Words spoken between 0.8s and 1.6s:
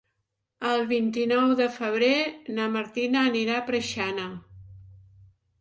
vint-i-nou